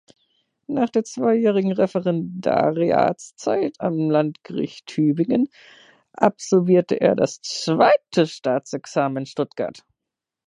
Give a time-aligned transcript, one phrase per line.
[0.65, 5.47] Nach der zweijährigen Referendariatszeit am Landgericht Tübingen
[6.13, 9.85] absolvierte er das Zweite Staatsexamen in Stuttgart.